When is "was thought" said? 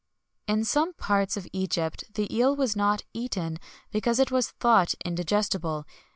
4.31-4.95